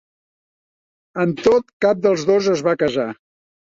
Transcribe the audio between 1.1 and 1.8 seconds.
Amb tot,